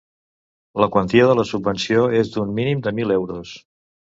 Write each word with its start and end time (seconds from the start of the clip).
La 0.83 0.87
quantia 0.95 1.27
de 1.31 1.35
la 1.39 1.45
subvenció 1.49 2.07
és 2.21 2.33
d'un 2.37 2.57
mínim 2.61 2.83
de 2.89 2.95
mil 3.03 3.15
euros. 3.19 3.55